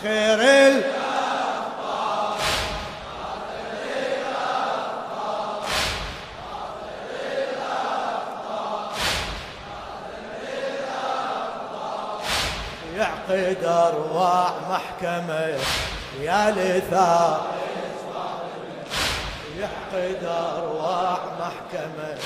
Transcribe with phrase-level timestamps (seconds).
[0.00, 0.82] آخر ال
[12.96, 15.58] يعقد أرواح محكمة
[16.20, 17.46] يا لثار.
[19.58, 22.18] يعقد أرواح محكمة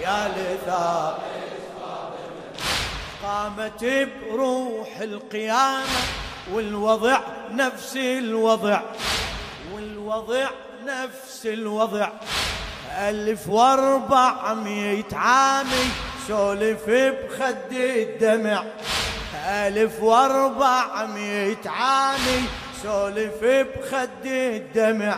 [0.00, 1.18] يا لثار.
[3.22, 7.18] قامت بروح القيامة والوضع
[7.52, 8.80] نفس الوضع
[9.74, 10.48] والوضع
[10.86, 12.08] نفس الوضع.
[12.98, 15.90] ألف وأربعمية عامي
[16.28, 18.64] سولف بخد الدمع.
[19.46, 22.44] ألف وأربعمية عامي
[22.82, 25.16] سولف بخد الدمع.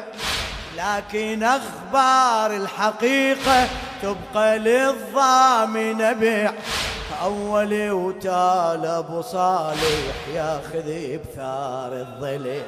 [0.77, 3.69] لكن أخبار الحقيقة
[4.03, 6.53] تبقى للضامن بيع.
[7.25, 12.61] أول وتال أبو صالح ياخذ بثار الضلع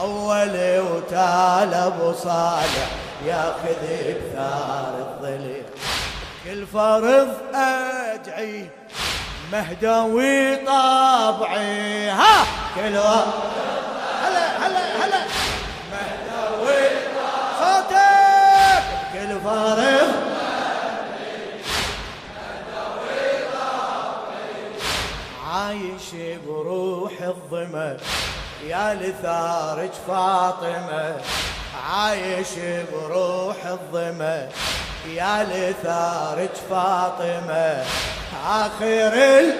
[0.00, 2.88] أول وتال أبو صالح
[3.26, 5.60] ياخذ بثار الضلع
[6.44, 8.66] كل فرض أدعي
[9.52, 12.44] مهدوي طبعي ها!
[12.74, 12.96] كل
[14.24, 15.18] هلا هلا هلا.
[15.92, 16.88] مهدوي
[17.58, 18.82] صوتك!
[19.12, 20.27] كل فرض
[25.98, 27.96] عايش بروح الظما
[28.66, 31.16] يا لثارج فاطمة.
[31.90, 32.48] عايش
[32.92, 34.48] بروح الظما
[35.06, 37.84] يا لثارج فاطمة.
[38.46, 39.54] آخر ال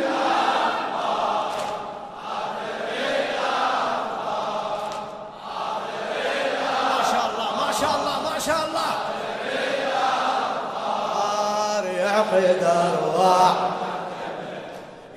[6.89, 8.89] ما شاء الله ما شاء الله ما شاء الله.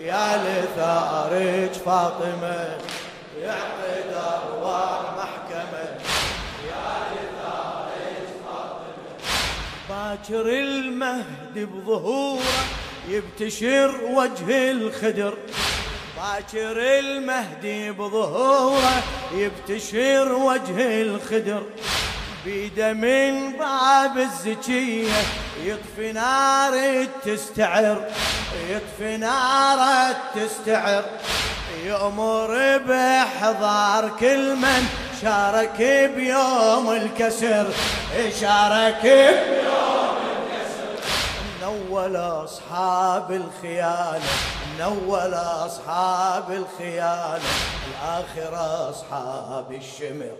[0.01, 2.77] يا لثارج فاطمة
[3.41, 5.99] يعقد أرواح محكمة
[6.69, 9.13] يا لثارج فاطمة.
[9.89, 12.41] باكر المهد بظهوره
[13.09, 15.37] يبتشر وجه الخدر.
[16.17, 19.03] باكر المهدي بظهوره
[19.33, 21.63] يبتشر وجه الخدر.
[22.45, 25.13] بيده من باب الزكية
[25.63, 28.07] يطفي نار تستعر
[28.69, 31.03] يطفي نار تستعر.
[31.85, 34.87] يأمر بإحضار كل من
[35.21, 35.81] شارك
[36.15, 37.67] بيوم الكسر
[38.41, 41.01] شارك بيوم الكسر.
[41.61, 44.29] نول أصحاب الخيانة
[44.79, 47.39] نول أصحاب الخيانة.
[47.87, 50.35] الآخرة أصحاب الشمر.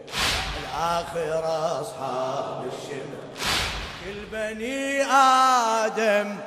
[0.61, 3.21] الآخرة أصحاب الشمر.
[4.05, 6.37] كل بني آدم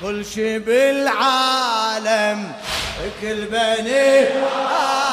[0.00, 2.52] كل شي بالعالم.
[3.20, 4.28] كل بني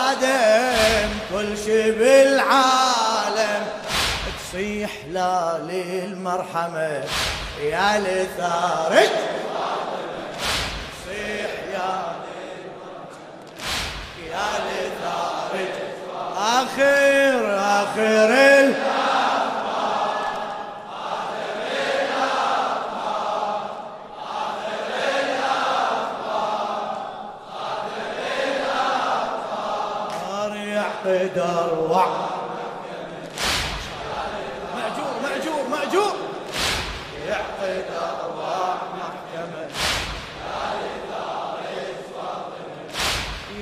[0.08, 3.68] آدم كل شي بالعالم.
[4.40, 7.04] تصيح لا للمرحمة
[7.62, 9.37] يا لثارك.
[14.32, 15.74] يا لثارك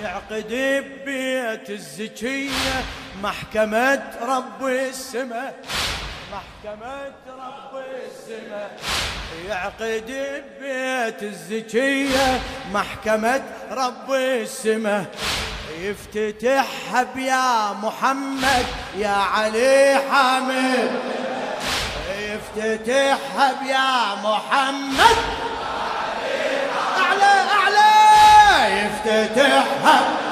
[0.03, 2.83] يعقد ببيت الزكية.
[3.23, 5.55] محكمة رب السماء.
[6.31, 8.77] محكمة رب السماء.
[9.49, 12.41] يعقد ببيت الزكية.
[12.73, 13.41] محكمة
[13.71, 15.05] رب السماء.
[15.79, 18.65] يفتتحها بيا محمد
[18.97, 20.91] يا علي حامد.
[22.19, 25.44] يفتتحها بيا محمد.
[29.85, 30.25] يفتتحها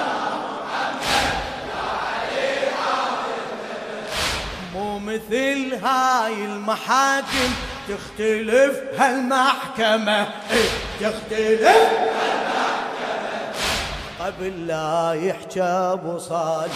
[4.73, 7.53] مو مثل هاي المحاكم
[7.90, 10.22] تختلف هالمحكمة.
[10.52, 10.70] إيه،
[11.02, 11.78] تختلف
[14.20, 16.73] قبل لا يحكى أبو صالح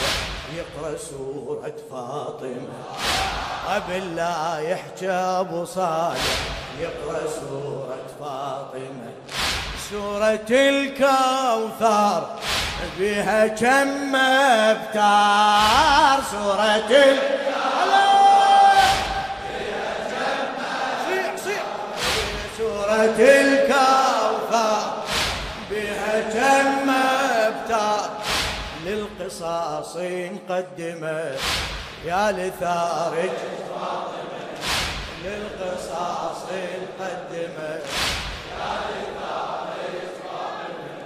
[0.55, 2.67] يقرأ سورة فاطمة.
[3.67, 6.37] قبل لا يحكى أبو صالح
[6.79, 9.11] يقرأ سورة فاطمة.
[9.89, 12.27] سورة الكوثر
[12.99, 17.17] بها كم أبتار الكوثر
[22.57, 24.93] سورة الكوثر.
[25.71, 28.09] بها كم أبتار.
[28.85, 31.31] للقصاص نقدمه
[32.05, 33.29] يا لثارج.
[35.25, 37.79] للقصاص نقدمه
[38.57, 40.05] يا لثارج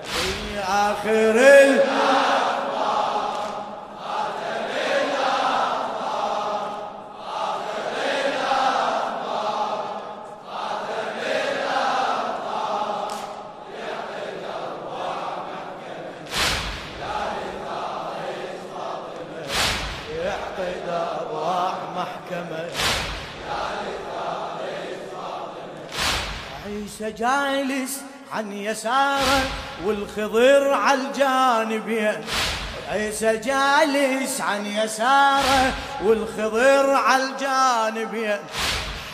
[0.03, 1.35] في آخر
[26.65, 28.01] عيسى جالس
[28.33, 29.41] عن يساره
[29.85, 32.25] والخضر على الجانبين
[32.91, 35.73] عيسى جالس عن يساره
[36.03, 38.37] والخضر على الجانبين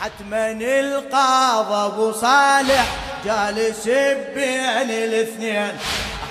[0.00, 2.86] حتما القاضى أبو صالح
[3.24, 3.88] جالس
[4.34, 5.78] بين الاثنين.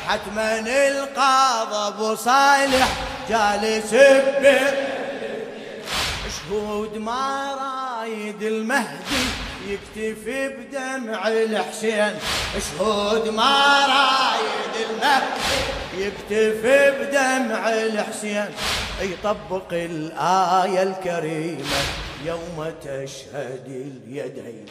[0.08, 2.88] حتما القاضى أبو صالح
[3.30, 3.94] جالس
[4.42, 4.87] بين
[6.50, 9.26] شهود ما رايد المهدي
[9.68, 12.14] يكتفي بدمع الحسين.
[12.60, 18.46] شهود ما رايد المهدي يكتفي بدمع الحسين.
[19.02, 21.82] يطبق الآية الكريمة
[22.26, 24.66] يوم تشهد اليدين.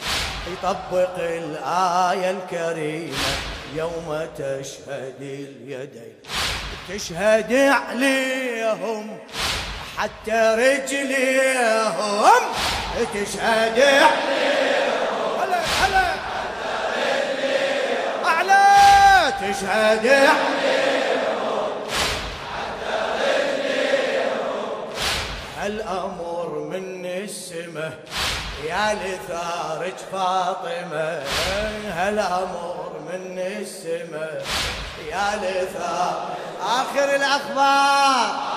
[0.53, 3.33] يطبق الآية الكريمة
[3.75, 6.15] يوم تشهد اليدين.
[6.89, 9.19] تشهد عليهم
[9.99, 12.43] حتى رجليهم
[13.15, 13.79] تشهد.
[15.41, 16.07] هلا هلا
[18.25, 20.29] أعلى تشهد.
[25.67, 27.99] الأمر من السماء
[28.65, 31.23] يا لثارج فاطمة.
[31.89, 34.45] هالأمر من السماء
[35.11, 38.56] يا لثار آخر الأخبار.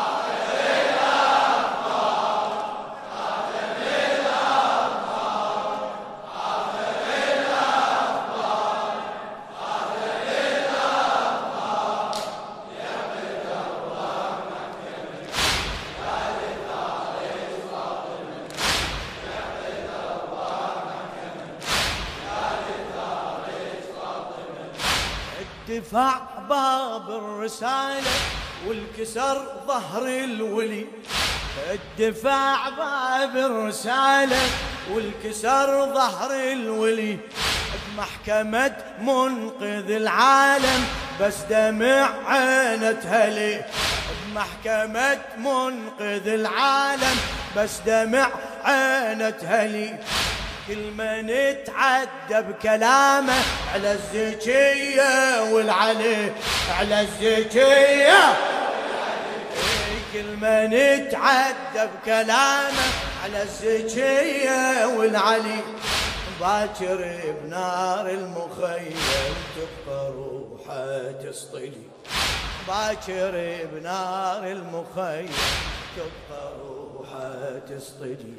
[25.69, 26.19] دفع
[26.49, 28.11] باب الرسالة
[28.67, 30.85] والكسر ظهر الولي.
[31.71, 34.41] الدفاع باب الرسالة
[34.91, 37.17] والكسر ظهر الولي.
[37.95, 40.85] بمحكمة منقذ العالم
[41.21, 43.65] بس دمع عينتها لي
[44.25, 47.17] بمحكمة منقذ العالم
[47.57, 48.29] بس دمع
[48.63, 49.97] عينتها لي
[50.69, 51.27] كل من
[51.65, 53.33] تعدى بكلامه
[53.73, 56.31] على الزكية والعلي
[56.79, 58.33] على الزكية.
[60.13, 60.69] كل من
[61.09, 62.87] تعدى بكلامه
[63.23, 65.61] على الزكية والعلي.
[66.41, 67.11] باكر
[67.43, 68.95] بنار المخيم
[69.55, 71.71] تبقى روحه تصطلي
[72.67, 75.29] باكر بنار المخيم
[75.95, 76.78] تبقى روحه
[77.69, 78.33] تصطلي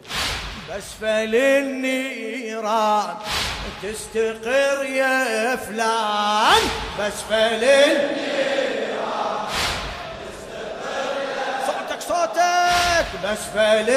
[0.68, 3.14] بأسفل النيران
[3.82, 6.62] تستقر يا فلان.
[6.98, 9.46] بأسفل النيران
[10.22, 12.00] تستقر يا صوتك.
[12.00, 13.90] صوتك بأسفل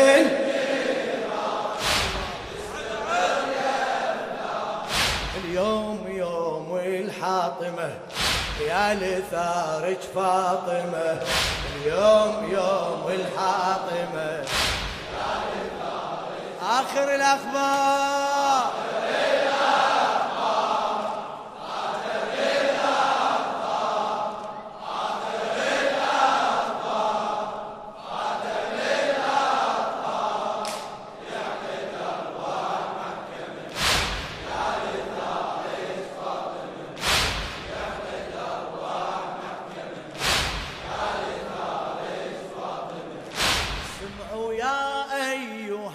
[5.43, 7.89] اليوم يوم الحاطمة
[8.67, 11.21] يا لثارج فاطمة.
[11.75, 13.62] اليوم يوم الحاطمة
[16.83, 18.83] آخر الأخبار.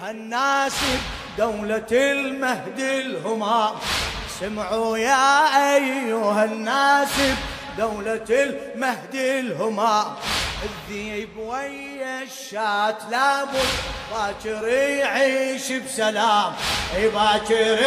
[0.09, 0.73] الناس
[1.37, 3.71] دولة المهدي الهمام
[4.39, 7.09] سمعوا يا أيها الناس
[7.77, 10.05] دولة المهدي الهمام
[10.63, 13.69] الذيب ويا الشات لابد
[14.11, 16.53] باكر يعيش بسلام.
[17.13, 17.79] باكر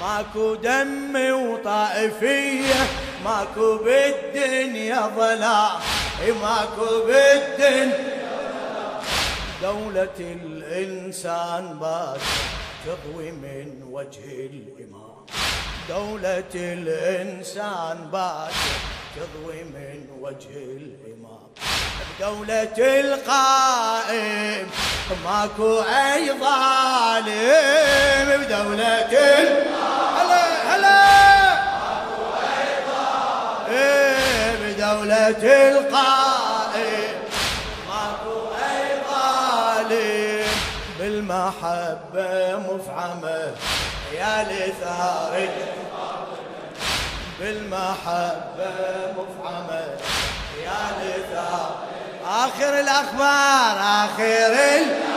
[0.00, 2.86] ماكو دم وطائفية
[3.24, 5.80] ماكو بالدنيا ظلام
[6.42, 8.15] ماكو بالدنيا
[9.62, 12.20] دولة الإنسان بات
[12.86, 15.26] تضوي من وجه الإمام.
[15.88, 18.52] دولة الإنسان بات
[19.16, 21.46] تضوي من وجه الإمام.
[22.18, 24.66] بدولة القائم
[25.24, 28.28] ماكو أي ظالم.
[28.42, 29.12] بدولة
[30.16, 30.44] هلا
[30.74, 31.00] هلا.
[33.68, 36.25] إيه، بدولة القائم.
[41.46, 43.52] بالمحبة مفعمة
[44.12, 45.50] يا لثاري.
[47.40, 48.72] بالمحبة
[49.16, 49.80] مفعمة
[50.64, 51.76] يا لثار
[52.26, 55.15] آخر الأخبار آخر الأخبار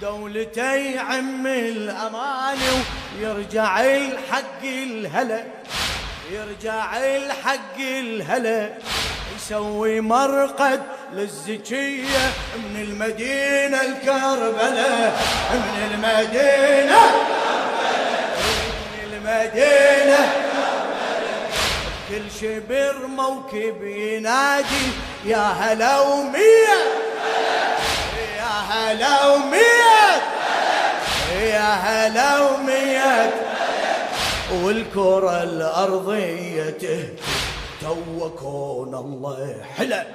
[0.00, 2.58] دولتي عم الأمان
[3.18, 5.44] ويرجع الحق الهلا.
[6.30, 8.70] يرجع الحق الهلا.
[9.36, 10.82] يسوي مرقد
[11.14, 15.12] للزكية من المدينة الكربلة
[15.52, 17.00] من المدينة
[18.92, 20.32] من المدينة
[22.08, 24.86] كل شبر موكب ينادي
[25.24, 26.78] يا هلا ومية.
[28.38, 30.22] يا هلا ومية.
[31.40, 33.30] يا هلا ومية.
[34.52, 36.76] والكرة الأرضية
[37.82, 40.06] تو كون الله حلى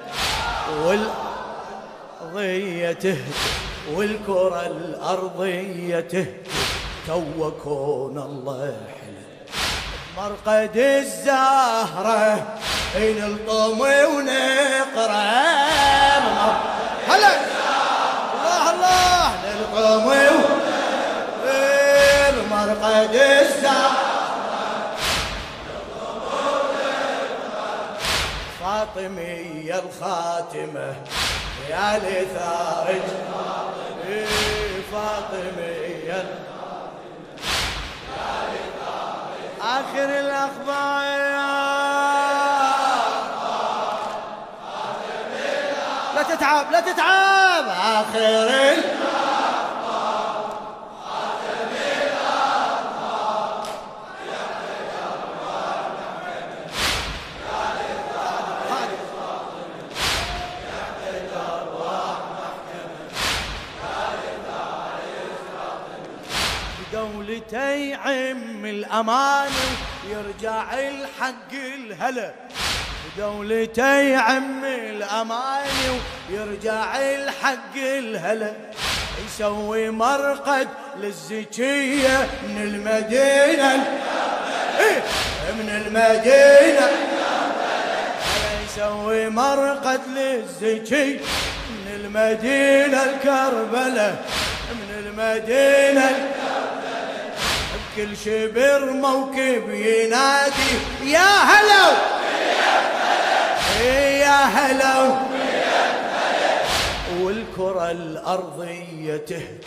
[2.22, 3.16] والأرضية
[3.94, 6.42] والكرة الأرضية
[7.06, 9.24] تو كون الله حلى
[10.16, 12.58] مرقد الزهرة
[12.96, 15.28] نلطم ونقرا
[17.08, 17.32] هلا.
[18.34, 19.24] الله الله.
[19.44, 20.06] نلطم
[22.50, 23.97] مرقد الزهرة.
[28.94, 30.94] فاطمية الخاتمة.
[31.70, 33.02] يا لثارج
[34.92, 36.24] فاطمية
[39.60, 41.18] آخر الأخبار.
[46.14, 47.64] لا تتعب لا تتعب.
[47.68, 49.07] آخر الأخبار
[67.52, 69.50] دولتي عم الأمان
[70.10, 72.32] يرجع الحق الهلا.
[73.18, 75.66] دولتي عم الأمان
[76.30, 78.52] ويرجع الحق الهلا.
[79.26, 83.72] يسوي مرقد للزكية من المدينة.
[84.78, 85.02] إيه
[85.58, 86.88] من المدينة.
[88.64, 91.20] يسوي مرقد للزكي
[91.68, 94.16] من المدينة الكربلة
[94.70, 96.37] من المدينة
[97.98, 100.72] كل شبر موكب ينادي
[101.04, 101.96] يا هلو
[104.22, 105.16] يا هلو
[107.20, 109.62] والكرة الأرضية تهتم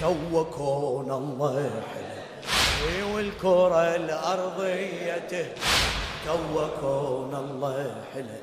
[0.00, 5.54] تو كون الله حلو والكرة الأرضية تهتم
[6.26, 8.40] تو كون الله حلو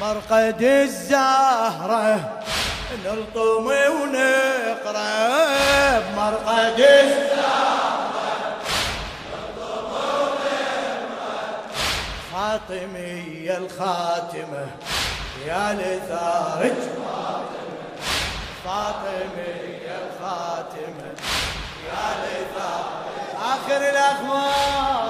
[0.00, 2.42] مرقد الزهرة
[3.04, 5.08] نلطم ونقرأ
[5.98, 7.73] بمرقد الزهرة
[12.54, 14.66] فاطمية الخاتمة.
[15.46, 16.76] يا لثارج
[18.64, 21.08] فاطمية الخاتمة.
[21.86, 22.94] يا لثارج
[23.42, 25.03] آخر الأخبار